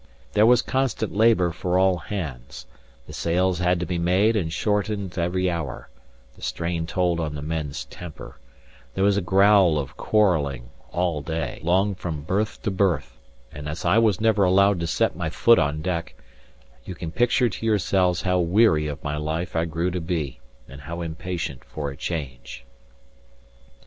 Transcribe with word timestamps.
There 0.33 0.47
was 0.47 0.63
constant 0.63 1.13
labour 1.15 1.51
for 1.51 1.77
all 1.77 1.97
hands; 1.97 2.65
the 3.05 3.13
sails 3.13 3.59
had 3.59 3.79
to 3.81 3.85
be 3.85 3.99
made 3.99 4.35
and 4.35 4.51
shortened 4.51 5.15
every 5.15 5.47
hour; 5.47 5.91
the 6.35 6.41
strain 6.41 6.87
told 6.87 7.19
on 7.19 7.35
the 7.35 7.43
men's 7.43 7.85
temper; 7.85 8.39
there 8.95 9.03
was 9.03 9.15
a 9.15 9.21
growl 9.21 9.77
of 9.77 9.97
quarrelling 9.97 10.71
all 10.91 11.21
day 11.21 11.59
long 11.61 11.93
from 11.93 12.23
berth 12.23 12.63
to 12.63 12.71
berth; 12.71 13.19
and 13.53 13.69
as 13.69 13.85
I 13.85 13.99
was 13.99 14.19
never 14.19 14.43
allowed 14.43 14.79
to 14.79 14.87
set 14.87 15.15
my 15.15 15.29
foot 15.29 15.59
on 15.59 15.83
deck, 15.83 16.15
you 16.83 16.95
can 16.95 17.11
picture 17.11 17.49
to 17.49 17.63
yourselves 17.63 18.23
how 18.23 18.39
weary 18.39 18.87
of 18.87 19.03
my 19.03 19.17
life 19.17 19.55
I 19.55 19.65
grew 19.65 19.91
to 19.91 20.01
be, 20.01 20.39
and 20.67 20.81
how 20.81 21.01
impatient 21.01 21.63
for 21.63 21.91
a 21.91 21.95
change. 21.95 22.65